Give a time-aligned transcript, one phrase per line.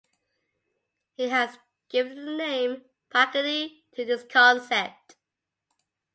[1.13, 5.15] He has given the name panarchy to this concept.